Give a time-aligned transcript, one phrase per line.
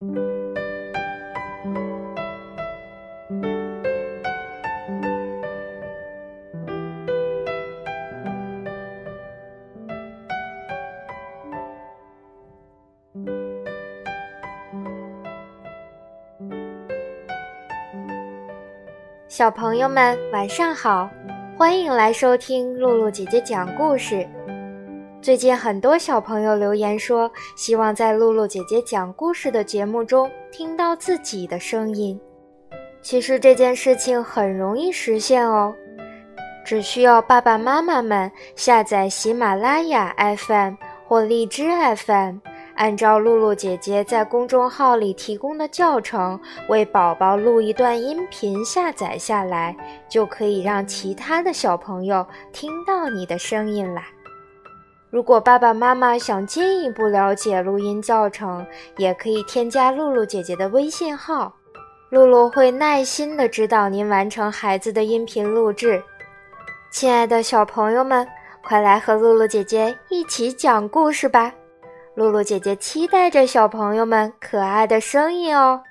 [0.00, 0.06] 小
[19.50, 21.10] 朋友们，晚上好！
[21.58, 24.26] 欢迎来收听露露姐姐讲故事。
[25.22, 32.18] 最近很多小朋友留言说，希望在露露姐姐讲故事的节目中听到自己的声音。
[33.02, 35.74] 其实这件事情很容易实现哦，
[36.64, 40.74] 只需要爸爸妈妈们下载喜马拉雅 FM
[41.06, 42.38] 或荔枝 FM。
[42.76, 49.76] 按照露露姐姐在公众号里提供的教程，为宝宝录一段音频，下载下来，
[50.08, 54.08] 就可以让其他的小朋友听到你的声音啦。
[55.10, 58.64] 如果爸爸妈妈想进一步了解录音教程，
[58.96, 61.52] 也可以添加露露姐姐的微信号，
[62.10, 66.00] 露露会耐心的指导您完成孩子的音频录制。
[66.92, 68.26] 亲爱的小朋友们，
[68.62, 71.52] 快来和露露姐姐一起讲故事吧！
[72.14, 75.82] 露露姐姐期待着小朋友们可爱的声音哦。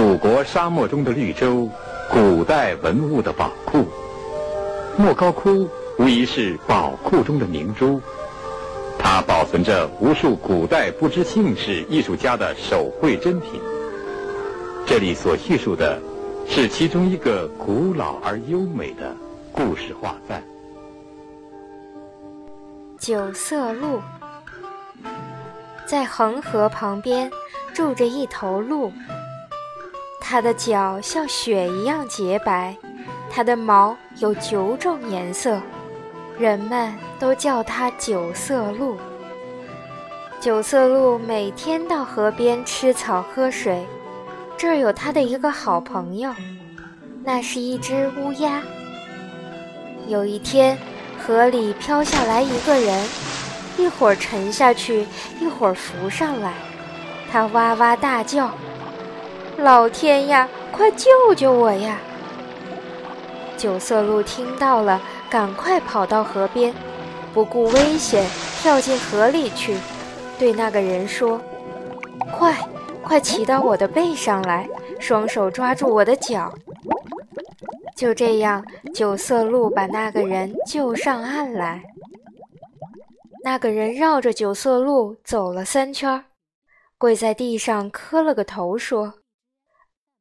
[0.00, 1.68] 祖国沙漠中的绿洲，
[2.08, 3.84] 古代文物的宝库，
[4.96, 8.00] 莫高窟无疑是宝库中的明珠。
[8.98, 13.60] 它保存着无数古代不知姓氏艺术家的手绘珍品。
[14.86, 16.00] 这里所叙述的，
[16.48, 19.14] 是其中一个古老而优美的
[19.52, 20.42] 故事画赞。
[22.98, 24.00] 九色鹿，
[25.84, 27.30] 在恒河旁边
[27.74, 28.90] 住着一头鹿，
[30.30, 32.76] 它的脚像雪一样洁白，
[33.28, 35.60] 它的毛有九种颜色。
[36.38, 38.96] 人们都叫它九色鹿。
[40.40, 43.84] 九色鹿每天到河边吃草喝水，
[44.56, 46.32] 这儿有它的一个好朋友，
[47.24, 48.62] 那是一只乌鸦。
[50.06, 50.78] 有一天，
[51.18, 53.04] 河里飘下来一个人，
[53.76, 55.04] 一会儿沉下去，
[55.40, 56.52] 一会儿浮上来，
[57.32, 58.48] 他哇哇大叫
[59.60, 61.98] ：“老天呀，快救救我呀！”
[63.56, 65.00] 九色鹿听到了。
[65.30, 66.74] 赶快跑到河边，
[67.32, 68.26] 不顾危险
[68.60, 69.76] 跳进河里去，
[70.40, 71.40] 对那个人说
[72.36, 72.52] ：“快，
[73.00, 74.68] 快骑到我的背上来，
[74.98, 76.52] 双手抓住我的脚。”
[77.94, 81.84] 就这样，九色鹿把那个人救上岸来。
[83.44, 86.24] 那个人绕着九色鹿走了三圈，
[86.98, 89.14] 跪在地上磕了个头，说：“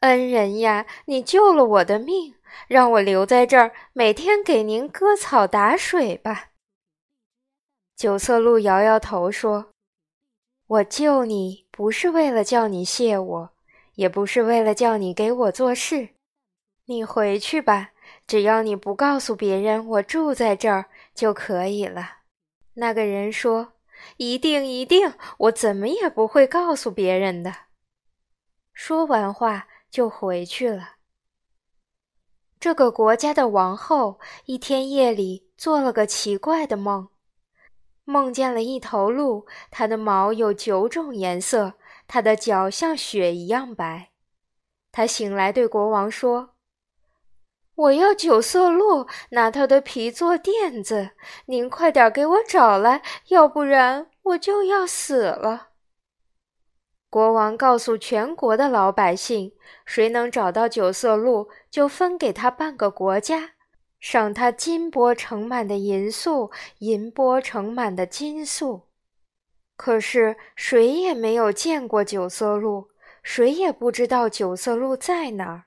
[0.00, 2.34] 恩人呀，你救了我的命。”
[2.66, 6.50] 让我留在这儿，每天给您割草打水吧。
[7.96, 9.70] 九色鹿摇摇头说
[10.66, 13.50] ：“我救你不是为了叫你谢我，
[13.94, 16.08] 也不是为了叫你给我做事。
[16.86, 17.90] 你回去吧，
[18.26, 22.18] 只要你不告诉别人我住在这儿就可以了。”
[22.74, 23.74] 那个人说
[24.18, 27.54] ：“一定一定，我怎么也不会告诉别人的。”
[28.74, 30.96] 说完话就回去了。
[32.58, 37.08] 这个国家的王后一天夜里做了个奇怪的梦，
[38.04, 41.74] 梦见了一头鹿，它的毛有九种颜色，
[42.06, 44.10] 它的脚像雪一样白。
[44.92, 46.50] 她醒来对国王说
[47.76, 51.12] ：“我要九色鹿，拿它的皮做垫子，
[51.46, 55.68] 您快点给我找来，要不然我就要死了。”
[57.10, 59.52] 国王告诉全国的老百姓
[59.84, 63.50] ：“谁能找到九色鹿，就分给他半个国家，
[63.98, 68.82] 赏他金钵盛满的银粟，银钵盛满的金粟。”
[69.76, 72.90] 可是谁也没有见过九色鹿，
[73.24, 75.64] 谁也不知道九色鹿在哪儿。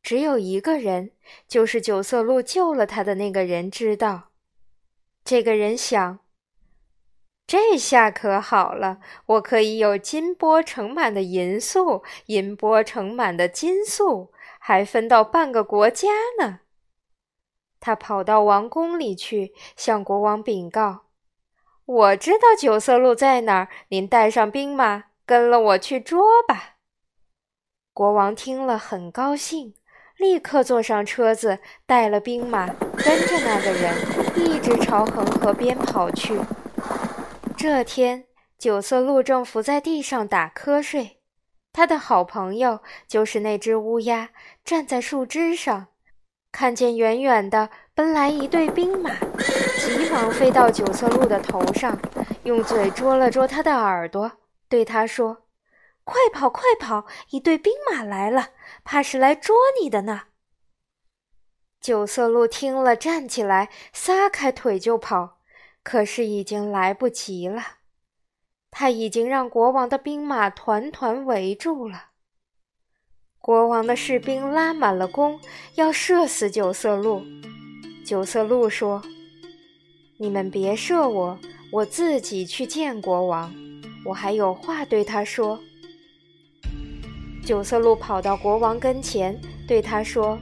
[0.00, 1.10] 只有一个人，
[1.48, 4.28] 就是九色鹿救了他的那个人知道。
[5.24, 6.20] 这个人想。
[7.46, 16.08] 这下可好了，我可以有金钵盛满的银粟，银钵盛满的金粟，还分到半个国家
[16.40, 16.60] 呢。
[17.78, 21.06] 他跑到王宫里去，向国王禀告
[21.84, 26.76] ：“我知道九色鹿在哪儿，您带上兵马，跟了我去捉吧。”
[27.92, 29.74] 国王听了很高兴，
[30.16, 32.66] 立刻坐上车子，带了兵马，
[32.96, 33.94] 跟着那个人，
[34.36, 36.38] 一直朝恒河边跑去。
[37.62, 38.24] 这天，
[38.58, 41.20] 九色鹿正伏在地上打瞌睡，
[41.72, 44.30] 他的好朋友就是那只乌鸦，
[44.64, 45.86] 站在树枝上，
[46.50, 49.14] 看见远远的奔来一队兵马，
[49.78, 51.96] 急忙飞到九色鹿的头上，
[52.42, 54.32] 用嘴捉了捉他的耳朵，
[54.68, 55.44] 对他说
[56.02, 57.06] ：“快跑，快跑！
[57.30, 58.48] 一队兵马来了，
[58.82, 60.22] 怕是来捉你的呢。”
[61.80, 65.38] 九色鹿听了，站起来，撒开腿就跑，
[65.82, 67.62] 可是已经来不及了。
[68.70, 72.06] 他已经让国王的兵马团团围住了。
[73.38, 75.38] 国王的士兵拉满了弓，
[75.74, 77.22] 要射死九色鹿。
[78.06, 79.02] 九色鹿说
[80.18, 81.38] ：“你们别射我，
[81.72, 83.52] 我自己去见国王，
[84.06, 85.60] 我还有话对他说。”
[87.44, 90.38] 九色鹿跑到国王跟前，对他说：“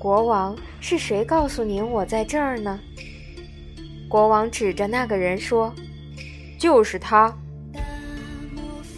[0.00, 2.80] 国王，是谁告诉您我在这儿呢？”
[4.08, 5.74] 国王指着那个人说。
[6.58, 7.30] 就是他。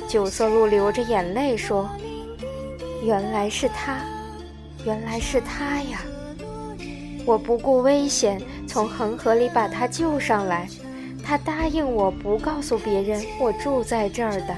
[0.06, 1.90] 九色鹿流着眼泪说
[3.02, 3.98] ：“原来是他，
[4.86, 6.00] 原来是他呀！
[7.26, 10.68] 我不顾危险从恒河里把他救上来，
[11.22, 14.56] 他答应我不告诉别人我住在这儿的。”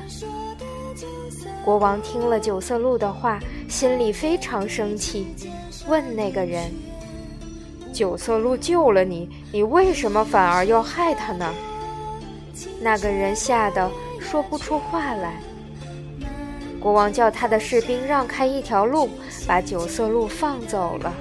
[1.65, 5.27] 国王听了九色鹿的话，心里非常生气，
[5.89, 6.71] 问那个人
[7.93, 11.53] ：“九色鹿救了你，你为什么反而要害他呢？”
[12.81, 15.41] 那个人吓得说不出话来。
[16.81, 19.09] 国王叫他的士兵让开一条路，
[19.47, 21.13] 把九色鹿放走了，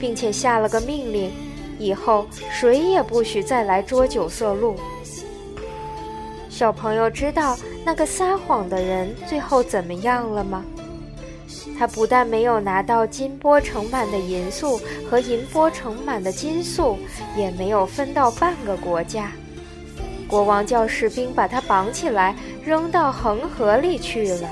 [0.00, 1.30] 并且下了个命令：
[1.78, 4.76] 以后谁也不许再来捉九色鹿。
[6.48, 10.64] 小朋友知道那个撒谎的人最后怎么样了吗？
[11.78, 14.80] 他不但没有拿到金钵盛满的银粟
[15.10, 16.98] 和银钵盛满的金粟，
[17.36, 19.32] 也没有分到半个国家。
[20.28, 22.34] 国王叫士兵把他绑起来，
[22.64, 24.50] 扔到恒河里去了。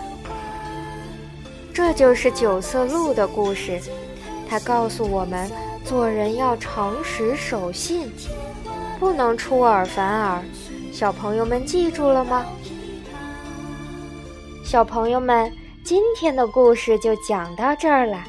[1.72, 3.81] 这就是九色鹿的故事，
[4.49, 5.50] 它告诉我们，
[5.84, 8.12] 做人要诚实守信，
[9.00, 10.40] 不能出尔反尔。
[10.93, 12.46] 小朋友们记住了吗？
[14.64, 15.50] 小朋友们，
[15.84, 18.25] 今天的故事就讲到这儿了。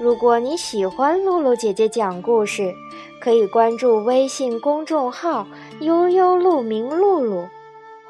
[0.00, 2.74] 如果你喜欢露露姐姐讲故事，
[3.20, 5.46] 可以关注微信公众号
[5.78, 7.46] “悠悠鹿鸣露露”，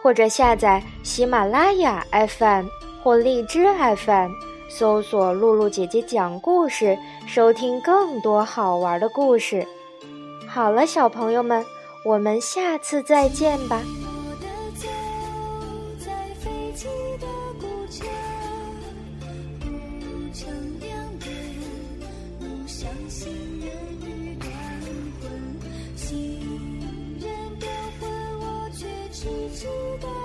[0.00, 2.68] 或者下载喜马拉雅 FM
[3.02, 3.66] 或荔枝
[3.96, 4.30] FM，
[4.70, 6.96] 搜索“露露姐姐讲故事”，
[7.28, 9.66] 收听更多好玩的故事。
[10.48, 11.62] 好了，小朋友们，
[12.02, 13.82] 我们下次再见吧。
[29.54, 29.66] 知
[30.00, 30.19] 道